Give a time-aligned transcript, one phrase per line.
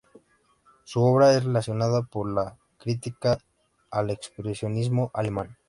[0.83, 3.37] Su obra es relacionada por la crítica
[3.91, 5.57] al expresionismo alemán.